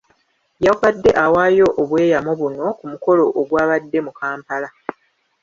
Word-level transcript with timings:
Yabadde 0.65 1.11
awaayo 1.25 1.67
obweyamo 1.81 2.31
buno 2.41 2.65
ku 2.77 2.83
mukolo 2.91 3.23
ogwabadde 3.39 3.97
mu 4.05 4.11
Kampala. 4.19 4.69